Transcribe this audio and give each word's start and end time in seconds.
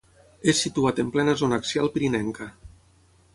És 0.53 0.61
situat 0.65 1.01
en 1.03 1.11
plena 1.17 1.35
zona 1.43 1.59
axial 1.63 1.91
pirinenca. 1.99 2.49